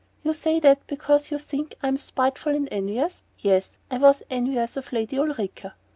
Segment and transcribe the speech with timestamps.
[0.23, 3.21] "You say that because you think I'm spiteful and envious?
[3.37, 5.75] Yes I was envious of Lady Ulrica...